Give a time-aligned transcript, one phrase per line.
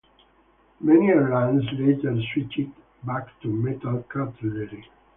[0.79, 2.71] Many airlines later switched
[3.05, 4.89] back to metal cutlery.